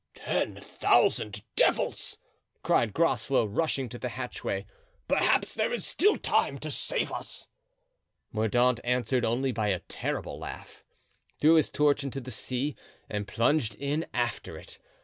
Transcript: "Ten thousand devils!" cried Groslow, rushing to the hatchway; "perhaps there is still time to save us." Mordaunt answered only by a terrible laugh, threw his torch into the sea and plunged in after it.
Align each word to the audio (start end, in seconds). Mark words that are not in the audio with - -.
"Ten 0.15 0.59
thousand 0.59 1.43
devils!" 1.55 2.17
cried 2.63 2.91
Groslow, 2.91 3.45
rushing 3.45 3.87
to 3.89 3.99
the 3.99 4.09
hatchway; 4.09 4.65
"perhaps 5.07 5.53
there 5.53 5.71
is 5.71 5.85
still 5.85 6.17
time 6.17 6.57
to 6.57 6.71
save 6.71 7.11
us." 7.11 7.49
Mordaunt 8.31 8.79
answered 8.83 9.23
only 9.23 9.51
by 9.51 9.67
a 9.67 9.81
terrible 9.81 10.39
laugh, 10.39 10.83
threw 11.39 11.53
his 11.53 11.69
torch 11.69 12.03
into 12.03 12.19
the 12.19 12.31
sea 12.31 12.75
and 13.11 13.27
plunged 13.27 13.75
in 13.75 14.07
after 14.11 14.57
it. 14.57 14.79